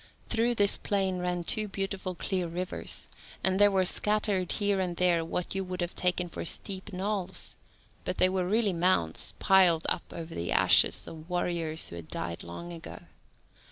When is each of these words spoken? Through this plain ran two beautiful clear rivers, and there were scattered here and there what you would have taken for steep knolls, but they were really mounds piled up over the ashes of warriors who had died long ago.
Through 0.29 0.55
this 0.55 0.79
plain 0.79 1.19
ran 1.19 1.43
two 1.43 1.67
beautiful 1.67 2.15
clear 2.15 2.47
rivers, 2.47 3.07
and 3.43 3.59
there 3.59 3.69
were 3.69 3.85
scattered 3.85 4.53
here 4.53 4.79
and 4.79 4.97
there 4.97 5.23
what 5.23 5.53
you 5.53 5.63
would 5.63 5.79
have 5.79 5.95
taken 5.95 6.27
for 6.27 6.43
steep 6.43 6.91
knolls, 6.91 7.55
but 8.03 8.17
they 8.17 8.27
were 8.27 8.47
really 8.49 8.73
mounds 8.73 9.35
piled 9.37 9.85
up 9.89 10.01
over 10.11 10.33
the 10.33 10.51
ashes 10.51 11.05
of 11.05 11.29
warriors 11.29 11.89
who 11.89 11.97
had 11.97 12.07
died 12.07 12.41
long 12.41 12.73
ago. 12.73 13.01